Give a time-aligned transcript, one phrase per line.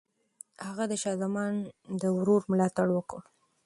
[0.67, 1.53] هغه د شاه زمان
[2.01, 3.21] د ورور ملاتړ وکړ.